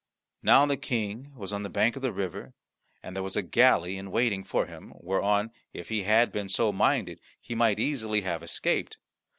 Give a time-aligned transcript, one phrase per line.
[0.41, 2.55] Now the King was on the bank of the river,
[3.03, 6.71] and there was a galley in waiting for him, whereon, if he had been so
[6.73, 8.97] minded, he might easily have escaped.